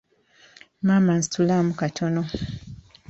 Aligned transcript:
Maama 0.87 1.13
nsitulaamu 1.19 1.71
katono. 1.79 2.21